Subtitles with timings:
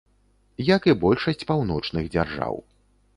[0.75, 2.55] Як і большасць паўночных дзяржаў.